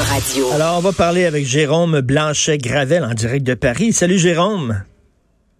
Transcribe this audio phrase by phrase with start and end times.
[0.00, 0.50] Radio.
[0.52, 3.92] Alors, on va parler avec Jérôme Blanchet-Gravel en direct de Paris.
[3.92, 4.82] Salut Jérôme.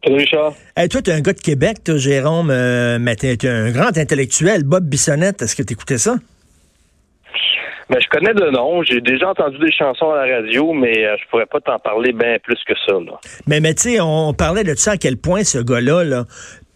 [0.03, 0.55] Salut Richard.
[0.77, 3.71] Hey, toi, tu es un gars de Québec, toi, Jérôme, euh, mais tu es un
[3.71, 4.65] grand intellectuel.
[4.65, 6.17] Bob Bissonnette, est-ce que tu écoutais ça?
[7.91, 8.83] Ben, je connais de nom.
[8.83, 12.13] J'ai déjà entendu des chansons à la radio, mais euh, je pourrais pas t'en parler
[12.13, 12.93] bien plus que ça.
[12.93, 13.19] Là.
[13.47, 16.25] Mais, mais tu sais, on parlait de ça à quel point ce gars-là, là,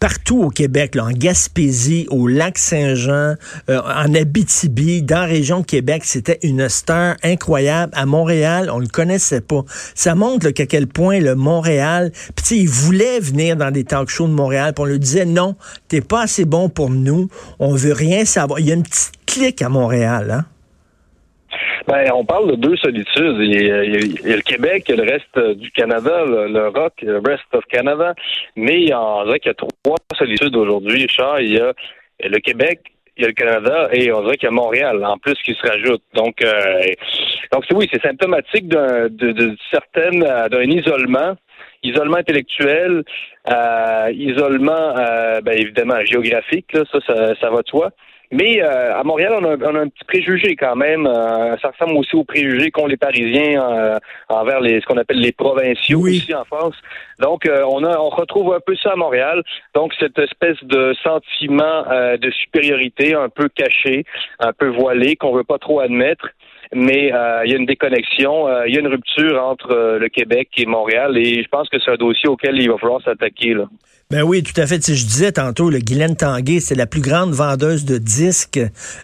[0.05, 3.33] partout au Québec, en Gaspésie, au lac Saint-Jean,
[3.71, 7.91] euh, en Abitibi, dans la région Québec, c'était une star incroyable.
[7.95, 9.63] À Montréal, on le connaissait pas.
[9.95, 14.27] Ça montre qu'à quel point le Montréal, puis il voulait venir dans des talk shows
[14.27, 15.55] de Montréal, puis on lui disait non,
[15.87, 17.27] t'es pas assez bon pour nous,
[17.57, 18.59] on veut rien savoir.
[18.59, 20.45] Il y a une petite clique à Montréal, hein?
[21.87, 23.37] Ben, on parle de deux solitudes.
[23.39, 26.25] Il y a, il y a le Québec, il y a le reste du Canada,
[26.25, 28.15] le, rock, le rest of Canada.
[28.55, 31.41] Mais on dirait qu'il y a trois solitudes aujourd'hui, Richard.
[31.41, 31.73] Il y a
[32.23, 32.79] le Québec,
[33.17, 35.53] il y a le Canada et on dirait qu'il y a Montréal en plus qui
[35.53, 36.01] se rajoute.
[36.15, 36.81] Donc, euh,
[37.51, 41.35] donc oui, c'est symptomatique d'un de, de certaines d'un isolement,
[41.83, 43.03] isolement intellectuel,
[43.49, 46.73] euh, isolement euh, ben, évidemment géographique.
[46.73, 47.91] Là, ça, ça, ça va de soi.
[48.31, 51.05] Mais euh, à Montréal, on a, on a, un petit préjugé quand même.
[51.05, 53.97] Euh, ça ressemble aussi aux préjugés qu'ont les Parisiens euh,
[54.29, 56.17] envers les ce qu'on appelle les provinciaux Oui.
[56.17, 56.75] ici en France.
[57.19, 59.43] Donc, euh, on a on retrouve un peu ça à Montréal.
[59.73, 64.05] Donc, cette espèce de sentiment euh, de supériorité un peu caché,
[64.39, 66.27] un peu voilé, qu'on veut pas trop admettre.
[66.73, 69.99] Mais euh, il y a une déconnexion, euh, il y a une rupture entre euh,
[69.99, 73.01] le Québec et Montréal, et je pense que c'est un dossier auquel il va falloir
[73.01, 73.55] s'attaquer.
[74.11, 74.83] Ben oui, tout à fait.
[74.83, 78.59] Sais, je disais tantôt, le Guylaine Tanguay, c'est la plus grande vendeuse de disques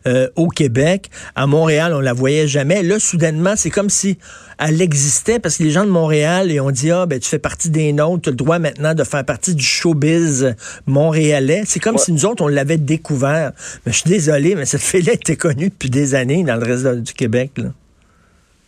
[0.05, 1.09] euh, au Québec.
[1.35, 2.83] À Montréal, on la voyait jamais.
[2.83, 4.19] Là, soudainement, c'est comme si
[4.59, 7.39] elle existait parce que les gens de Montréal, ils ont dit, ah, ben, tu fais
[7.39, 11.63] partie des nôtres, tu as le droit maintenant de faire partie du showbiz montréalais.
[11.66, 12.02] C'est comme Ouais.
[12.02, 13.53] si nous autres, on l'avait découvert.
[13.88, 16.85] Mais je suis désolé, mais cette fille-là était connue depuis des années dans le reste
[17.02, 17.53] du Québec.
[17.57, 17.69] Là.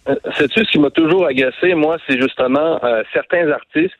[0.10, 3.94] Euh, Sais-tu ce qui m'a toujours agacé, moi, c'est justement euh, certains artistes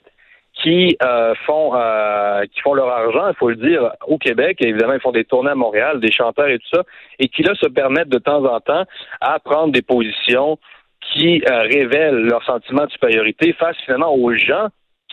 [0.64, 4.58] qui euh, font euh, qui font leur argent, il faut le dire, au Québec.
[4.62, 6.84] Et évidemment, ils font des tournées à Montréal, des chanteurs et tout ça,
[7.20, 8.86] et qui là se permettent de temps en temps
[9.20, 10.58] à prendre des positions
[11.12, 14.68] qui euh, révèlent leur sentiment de supériorité face finalement aux gens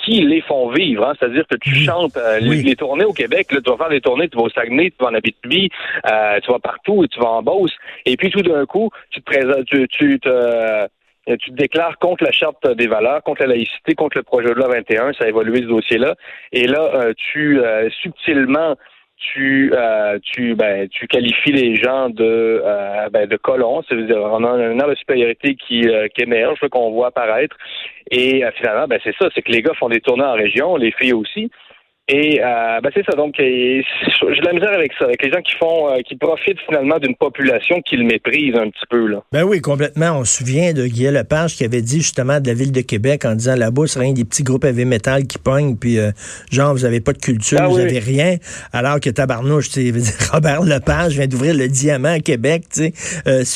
[0.04, 1.04] qui les font vivre.
[1.06, 1.12] hein.
[1.18, 2.62] C'est-à-dire que tu chantes euh, les, Oui.
[2.62, 4.96] les tournées au Québec, là, tu vas faire des tournées, tu vas au Saguenay, tu
[5.04, 5.68] vas en Abitibi,
[6.10, 7.72] euh, tu vas partout, tu vas en Beauce,
[8.06, 10.86] et puis tout d'un coup, tu te présentes, tu, tu te euh,
[11.36, 14.54] tu te déclares contre la charte des valeurs, contre la laïcité, contre le projet de
[14.54, 16.14] loi 21, ça a évolué ce dossier-là.
[16.52, 18.76] Et là, euh, tu euh, subtilement
[19.20, 24.44] tu euh, tu ben tu qualifies les gens de euh, ben, de colons, c'est-à-dire on
[24.44, 27.56] a un air de supériorité qui, euh, qui émerge, qu'on voit apparaître.
[28.10, 30.76] Et euh, finalement, ben c'est ça, c'est que les gars font des tournées en région,
[30.76, 31.50] les filles aussi.
[32.12, 33.16] Et euh, ben c'est ça.
[33.16, 33.82] Donc, j'ai
[34.18, 37.14] de la misère avec ça, avec les gens qui font, euh, qui profitent finalement d'une
[37.14, 39.22] population qui le méprise un petit peu là.
[39.30, 40.18] Ben oui, complètement.
[40.18, 43.24] On se souvient de Guy Lepage qui avait dit justement de la ville de Québec
[43.24, 46.10] en disant là-bas, c'est rien des petits groupes heavy metal qui pognent, puis euh,
[46.50, 47.82] genre, vous avez pas de culture, Ah vous oui.
[47.82, 48.36] avez rien.
[48.72, 49.68] Alors que Tabarnouche,
[50.32, 52.92] Robert Lepage vient d'ouvrir le Diamant à Québec, c'est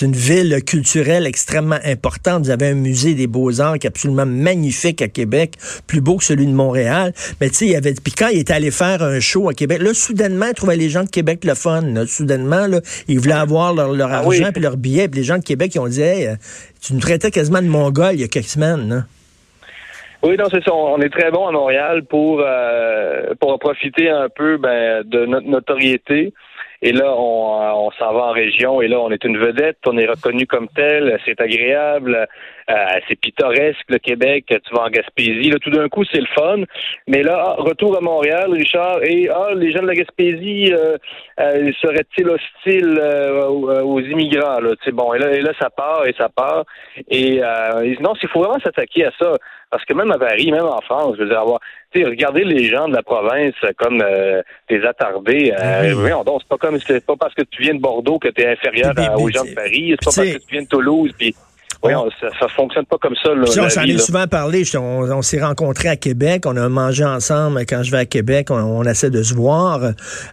[0.04, 2.44] une ville culturelle extrêmement importante.
[2.44, 5.54] Vous avez un musée des beaux-arts qui est absolument magnifique à Québec,
[5.88, 7.12] plus beau que celui de Montréal.
[7.41, 9.55] Mais tu sais, il y avait, puis quand il était allé faire un show à
[9.55, 11.81] Québec, là, soudainement, il trouvait les gens de Québec le fun.
[11.82, 12.06] là.
[12.06, 14.53] Soudainement, là, ils voulaient avoir leur, leur Ah argent oui.
[14.53, 15.09] puis leurs billets.
[15.09, 16.34] Puis les gens de Québec, ils ont dit, hey, euh,
[16.81, 18.88] tu nous traitais quasiment de Mongol il y a quelques semaines.
[18.88, 19.03] là.
[20.22, 20.72] Oui, non, c'est ça.
[20.72, 25.47] On est très bon à Montréal pour euh, pour profiter un peu ben, de notre
[25.47, 26.33] notoriété.
[26.81, 29.78] Et là, on, euh, on s'en va en région et là, on est une vedette,
[29.87, 32.27] on est reconnu comme tel, c'est agréable,
[32.70, 32.75] euh,
[33.08, 36.58] c'est pittoresque le Québec, tu vas en Gaspésie, là, tout d'un coup, c'est le fun.
[37.06, 40.97] Mais là, ah, retour à Montréal, Richard, et ah, les gens de la Gaspésie euh,
[41.41, 45.70] euh, seraient-ils hostiles euh, aux, immigrants, là, tu sais, bon, et là, et là, ça
[45.70, 46.64] part et ça part.
[47.10, 49.32] Et euh, non, il faut vraiment s'attaquer à ça.
[49.70, 51.58] Parce que même à Paris, même en France, je veux dire, avoir,
[51.92, 55.53] tu sais, regardez les gens de la province comme euh, des attardés.
[55.58, 55.92] Euh, Oui.
[55.94, 58.41] voyons donc, c'est pas comme, c'est pas parce que tu viens de Bordeaux que tu
[58.42, 59.97] es inférieur à- aux gens de Paris.
[59.98, 61.10] C'est pas parce que tu viens de Toulouse.
[61.19, 61.34] Puis,
[61.84, 63.34] voyons, ça, ça fonctionne pas comme ça.
[63.34, 64.65] Là, on s'en est souvent parlé.
[64.65, 66.45] Je- On, on s'est rencontrés à Québec.
[66.47, 67.65] On a mangé ensemble.
[67.66, 69.81] Quand je vais à Québec, on, on essaie de se voir.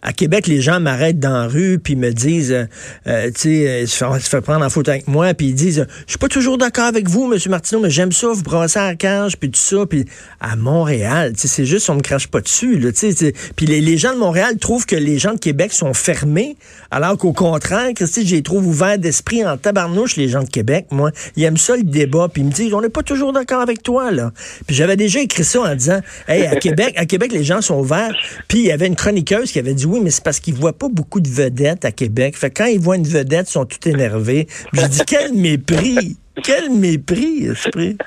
[0.01, 2.65] À Québec, les gens m'arrêtent dans la rue puis me disent, euh,
[3.07, 5.33] euh, tu sais, euh, se fait, prendre en photo avec moi.
[5.33, 8.27] Puis ils disent, je suis pas toujours d'accord avec vous, Monsieur Martineau, mais j'aime ça,
[8.33, 9.85] vous brassez à la cage, puis tout ça.
[9.85, 10.05] Puis
[10.39, 12.79] à Montréal, tu sais, c'est juste, on me crache pas dessus.
[12.79, 15.73] Là, tu sais, puis les, les gens de Montréal trouvent que les gens de Québec
[15.73, 16.55] sont fermés,
[16.91, 20.85] alors qu'au contraire, Christy, je les trouve ouverts d'esprit en tabarnouche, les gens de Québec.
[20.91, 23.61] Moi, ils aiment ça le débat, puis ils me disent, on n'est pas toujours d'accord
[23.61, 24.31] avec toi, là.
[24.67, 27.79] Puis j'avais déjà écrit ça en disant, hey, à Québec, à Québec, les gens sont
[27.79, 28.15] ouverts.
[28.47, 30.77] Puis il y avait une chroniqueuse qui avait dit, oui, mais c'est parce qu'ils voient
[30.77, 32.37] pas beaucoup de vedettes à Québec.
[32.37, 34.47] Fait que quand ils voient une vedette, ils sont tout énervés.
[34.71, 36.17] Puis j'ai dit, quel mépris!
[36.43, 37.97] Quel mépris, esprit.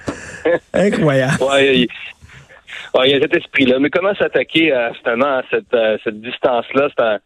[0.73, 1.37] Incroyable.
[3.03, 3.79] Il, y a cet esprit-là.
[3.79, 6.89] Mais comment s'attaquer à, justement à cette, cette distance-là?
[6.97, 7.19] C'est un,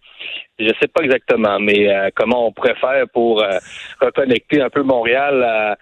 [0.58, 3.58] je sais pas exactement, mais euh, comment on faire pour euh,
[4.00, 5.76] reconnecter un peu Montréal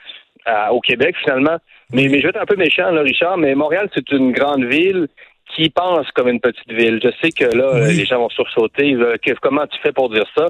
[0.70, 1.58] au Québec finalement?
[1.92, 4.64] Mais, mais je vais être un peu méchant, là, Richard, mais Montréal, c'est une grande
[4.64, 5.08] ville
[5.54, 7.00] qui pense comme une petite ville.
[7.02, 8.96] Je sais que là, les gens vont sursauter.
[9.40, 10.46] comment tu fais pour dire ça?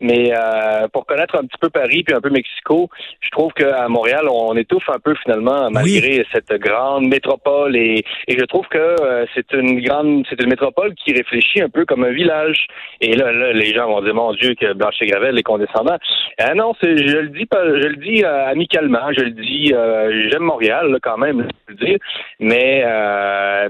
[0.00, 2.88] Mais euh, pour connaître un petit peu Paris puis un peu Mexico,
[3.20, 7.76] je trouve qu'à Montréal, on étouffe un peu finalement, malgré cette grande métropole.
[7.76, 11.68] Et, et je trouve que euh, c'est une grande, c'est une métropole qui réfléchit un
[11.68, 12.66] peu comme un village.
[13.00, 15.96] Et là, là les gens vont dire, mon Dieu, que Blanchet-Gravel est condescendant.
[16.38, 19.72] Ah non, c'est, je le dis pas, je le dis euh, amicalement, je le dis,
[19.74, 21.98] euh, j'aime Montréal quand même, je le dire.
[22.38, 22.82] Mais,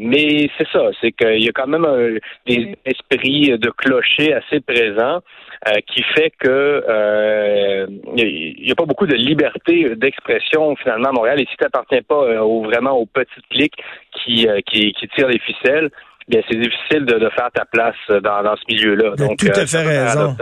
[0.01, 2.17] mais c'est ça, c'est qu'il y a quand même un,
[2.47, 5.21] des esprits de clocher assez présents
[5.69, 7.87] euh, qui fait que euh,
[8.17, 11.41] il n'y a pas beaucoup de liberté d'expression finalement à Montréal.
[11.41, 13.77] Et si tu n'appartiens pas euh, au, vraiment aux petites cliques
[14.15, 15.91] qui, qui, qui tirent les ficelles,
[16.29, 19.17] bien c'est difficile de, de, faire ta place dans, dans ce milieu-là.
[19.17, 20.35] Donc, tout à fait raison.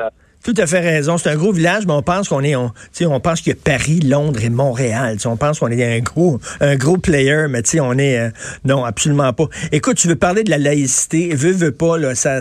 [0.49, 1.19] Tout à fait raison.
[1.19, 2.73] C'est un gros village, mais on pense qu'on est, on,
[3.03, 5.19] on pense qu'il y a Paris, Londres et Montréal.
[5.27, 8.31] on pense qu'on est un gros, un gros player, mais tu on est, euh,
[8.65, 9.45] non, absolument pas.
[9.73, 12.41] Écoute, tu veux parler de la laïcité, veux, veux pas, là, ça,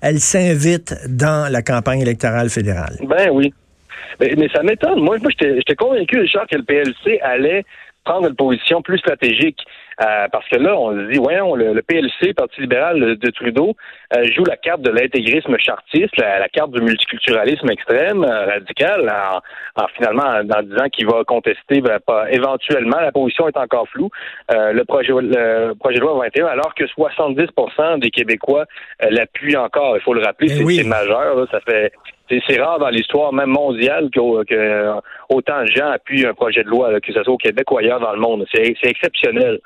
[0.00, 2.94] elle s'invite dans la campagne électorale fédérale.
[3.02, 3.52] Ben oui.
[4.20, 5.00] Mais, mais ça m'étonne.
[5.00, 7.64] Moi, moi j'étais convaincu, Richard, que le PLC allait
[8.08, 9.60] prendre une position plus stratégique.
[10.00, 13.74] Euh, parce que là, on se dit, voyons, le, le PLC, Parti libéral de Trudeau,
[14.16, 19.12] euh, joue la carte de l'intégrisme chartiste, la, carte du multiculturalisme extrême, euh, radical,
[19.74, 24.10] en, finalement en, disant qu'il va contester ben, pas, éventuellement, la position est encore floue,
[24.50, 27.46] le, projet, le projet de loi 21, alors que 70
[28.00, 28.66] des Québécois
[29.00, 29.96] l'appuient encore.
[29.96, 31.44] Il faut le rappeler, eh c'est majeur.
[31.50, 31.92] ça fait
[32.28, 34.92] c'est rare dans l'histoire même mondiale que, que,
[35.28, 38.00] autant de gens appuient un projet de loi, que ce soit au Québec ou ailleurs
[38.00, 38.46] dans le monde.
[38.52, 39.60] C'est exceptionnel.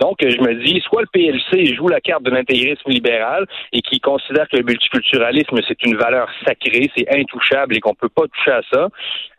[0.00, 4.00] Donc, je me dis, soit le PLC joue la carte de l'intégrisme libéral et qui
[4.00, 8.50] considère que le multiculturalisme, c'est une valeur sacrée, c'est intouchable et qu'on peut pas toucher
[8.50, 8.88] à ça,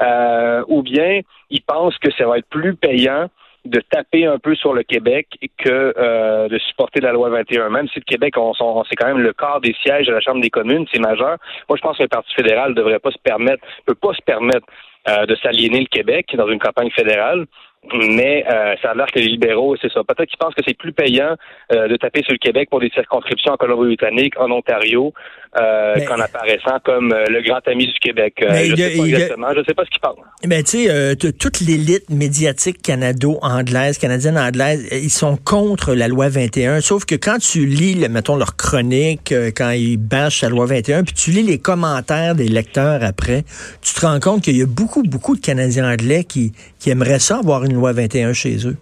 [0.03, 3.27] euh, ou bien il pense que ça va être plus payant
[3.66, 5.28] de taper un peu sur le Québec
[5.58, 7.69] que euh, de supporter la loi 21.
[7.69, 10.19] Même si le Québec, on, on c'est quand même le quart des sièges à la
[10.19, 11.38] Chambre des communes, c'est majeur.
[11.69, 14.22] Moi, je pense que le Parti fédéral ne devrait pas se permettre, peut pas se
[14.22, 14.66] permettre
[15.10, 17.46] euh, de s'aliéner le Québec dans une campagne fédérale
[17.94, 20.01] mais euh, ça a l'air que les libéraux, c'est ça.
[20.04, 21.36] Peut-être qu'ils pensent que c'est plus payant
[21.74, 25.13] euh, de taper sur le Québec pour des circonscriptions en Colombie-Britannique, en Ontario,
[25.60, 28.36] euh, qu'en apparaissant comme euh, le grand ami du Québec.
[28.39, 30.16] je ne sais pas exactement, je sais pas ce qu'ils parlent.
[30.45, 37.06] Mais tu sais, toute l'élite médiatique canado-anglaise, canadienne-anglaise, ils sont contre la loi 21, sauf
[37.06, 41.31] que quand tu lis, mettons, leur chronique, quand ils bâchent la loi 21, puis tu
[41.31, 43.44] lis les commentaires des lecteurs après,
[43.81, 47.19] tu te rends compte qu'il y a beaucoup, beaucoup de Canadiens anglais qui, qui aimeraient
[47.19, 48.77] ça avoir une loi 21 chez eux?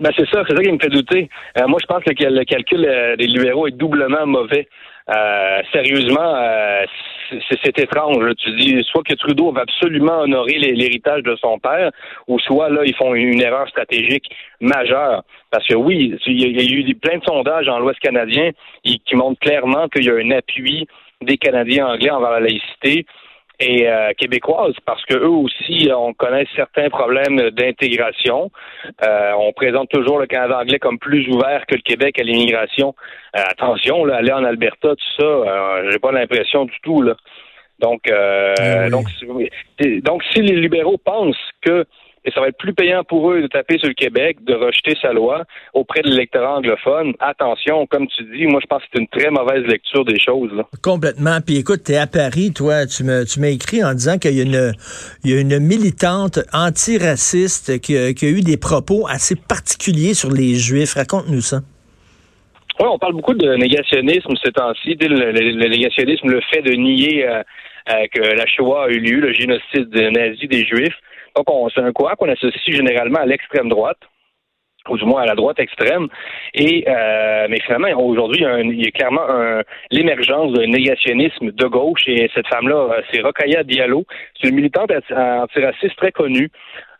[0.00, 1.28] Ben c'est ça, c'est ça qui me fait douter.
[1.58, 4.68] Euh, moi, je pense que le calcul euh, des libéraux est doublement mauvais.
[5.08, 6.36] Euh, sérieusement,
[7.50, 8.34] c'est étrange.
[8.38, 11.90] Tu dis soit que Trudeau va absolument honorer l'héritage de son père,
[12.28, 14.28] ou soit là ils font une erreur stratégique
[14.60, 15.22] majeure.
[15.50, 18.50] Parce que oui, il y a eu plein de sondages en l'Ouest canadien
[18.84, 20.86] qui montrent clairement qu'il y a un appui
[21.20, 23.06] des Canadiens anglais envers la laïcité
[23.62, 28.50] et euh, québécoise parce que eux aussi on connaît certains problèmes d'intégration.
[29.04, 32.94] Euh, on présente toujours le Canada anglais comme plus ouvert que le Québec à l'immigration.
[33.36, 37.14] Euh, attention, là, aller en Alberta, tout ça, j'ai pas l'impression du tout là.
[37.78, 39.06] Donc, ah donc,
[40.02, 41.84] donc, si les libéraux pensent que
[42.24, 44.96] et ça va être plus payant pour eux de taper sur le Québec, de rejeter
[45.00, 47.14] sa loi auprès de l'électorat anglophone.
[47.20, 50.62] Attention, comme tu dis, moi je pense que c'est une très mauvaise lecture des choses.
[50.82, 51.38] Complètement.
[51.44, 54.36] Puis écoute, tu es à Paris, toi, tu me tu m'as écrit en disant qu'il
[54.36, 54.72] y a une
[55.24, 60.30] il y a une militante antiraciste qui, qui a eu des propos assez particuliers sur
[60.30, 60.94] les Juifs.
[60.94, 61.60] Raconte-nous ça.
[62.80, 64.96] Oui, on parle beaucoup de négationnisme ces temps-ci.
[65.00, 67.42] Le, négationnisme, le fait de nier euh,
[67.90, 70.96] euh, que la Shoah a eu lieu, le génocide nazi des Juifs.
[71.36, 73.98] Donc, c'est un quoi qu'on associe généralement à l'extrême droite
[74.88, 76.08] ou du moins à la droite extrême.
[76.54, 79.26] Et euh, mais finalement, aujourd'hui, il, y a clairement
[79.90, 82.02] l'émergence d'un négationnisme de gauche.
[82.06, 84.04] Et cette femme-là, euh, c'est Rokaya Diallo.
[84.40, 86.50] C'est une militante antiraciste très connue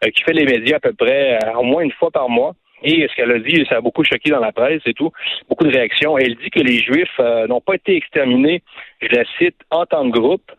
[0.04, 2.54] euh, qui fait les médias à peu près au moins une fois par mois.
[2.84, 5.12] Et ce qu'elle a dit, ça a beaucoup choqué dans la presse et tout,
[5.48, 6.18] beaucoup de réactions.
[6.18, 7.16] Elle dit que les Juifs
[7.48, 8.60] n'ont pas été exterminés,
[9.00, 10.50] je la cite, en tant que groupe,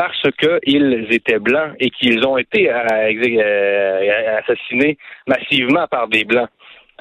[0.00, 6.48] parce qu'ils étaient blancs et qu'ils ont été euh, euh, assassinés massivement par des blancs.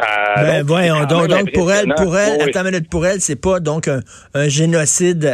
[0.01, 0.03] Euh,
[0.35, 3.87] ben, voyons, donc, pour elle, pour elle, attends une minute, pour elle, c'est pas donc
[3.87, 4.01] un,
[4.49, 5.33] génocide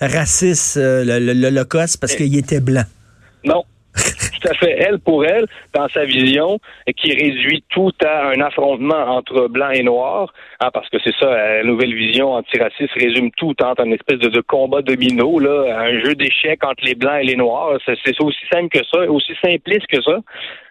[0.00, 2.82] raciste, l'Holocauste, parce qu'il était blanc.
[3.44, 3.62] Non,
[4.40, 6.58] tout à fait elle pour elle dans sa vision
[6.96, 11.30] qui réduit tout à un affrontement entre blanc et noir, hein, parce que c'est ça,
[11.30, 16.14] la nouvelle vision antiraciste résume tout entre un espèce de, combat domino, là, un jeu
[16.14, 17.78] d'échecs entre les blancs et les noirs.
[17.84, 20.18] C'est aussi simple que ça, aussi simpliste que ça.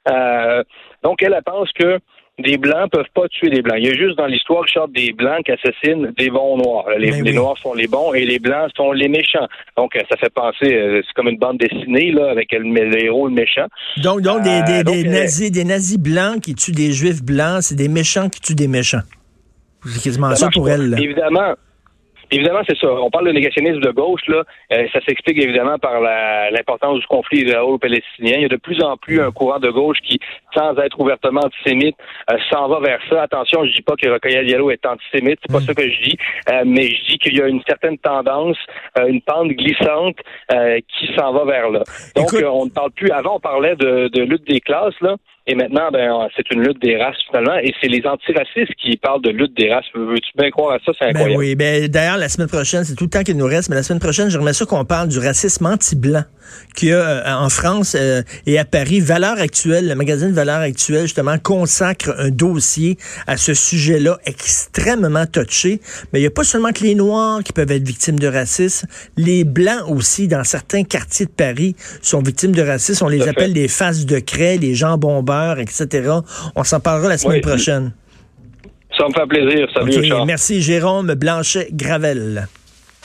[0.09, 0.63] Euh,
[1.03, 1.99] donc elle, elle pense que
[2.39, 3.77] des Blancs peuvent pas tuer des Blancs.
[3.79, 6.85] Il y a juste dans l'histoire, Richard, des Blancs qui assassinent des bons Noirs.
[6.97, 9.47] Les, ben Noirs sont les bons et les Blancs sont les méchants.
[9.77, 13.27] Donc, euh, ça fait penser, euh, c'est comme une bande dessinée, là, avec le, héros,
[13.27, 13.67] le méchant.
[13.97, 17.75] Donc, donc, des, des, des nazis, des nazis blancs qui tuent des Juifs blancs, c'est
[17.75, 19.01] des méchants qui tuent des méchants.
[19.85, 20.95] C'est quasiment ça, pour elle.
[20.99, 21.53] Évidemment,
[22.31, 22.87] Évidemment, c'est ça.
[22.91, 24.43] On parle de négationnisme de gauche, là.
[24.71, 25.99] Euh, ça s'explique évidemment par
[26.51, 28.33] l'importance du conflit israélo-palestinien.
[28.35, 30.19] Il y a de plus en plus un courant de gauche qui,
[30.53, 31.95] sans être ouvertement antisémite,
[32.31, 33.23] euh, s'en va vers ça.
[33.23, 35.63] Attention, je dis pas que Rocaille Diallo est antisémite, c'est pas mm.
[35.63, 36.17] ça que je dis,
[36.51, 38.57] euh, mais je dis qu'il y a une certaine tendance,
[39.07, 40.17] une pente glissante
[40.87, 41.83] qui s'en va vers là.
[42.15, 43.11] Donc, on ne parle plus.
[43.11, 45.15] Avant, on parlait de, de lutte des classes, là.
[45.49, 49.23] Et maintenant, ben, c'est une lutte des races finalement, et c'est les antiracistes qui parlent
[49.23, 49.85] de lutte des races.
[49.95, 50.91] Veux-tu bien croire à ça?
[50.99, 51.33] C'est ben incroyable.
[51.33, 53.75] Ben oui, ben, d'ailleurs, la semaine prochaine, c'est tout le temps qu'il nous reste, mais
[53.75, 56.23] la semaine prochaine, j'aimerais ça qu'on parle du racisme anti-blanc
[56.75, 58.99] qu'il y a euh, en France euh, et à Paris.
[58.99, 65.81] Valeur actuelle, le magazine Valeur actuelle, justement, consacre un dossier à ce sujet-là extrêmement touché.
[66.11, 68.87] Mais il n'y a pas seulement que les Noirs qui peuvent être victimes de racisme.
[69.17, 73.05] Les Blancs aussi, dans certains quartiers de Paris, sont victimes de racisme.
[73.05, 74.97] On les appelle les faces de craie, les gens
[75.59, 76.09] etc.
[76.55, 77.91] On s'en parlera la semaine prochaine.
[78.97, 79.67] Ça me fait plaisir.
[79.73, 82.47] Salut, Merci, Jérôme Blanchet-Gravel.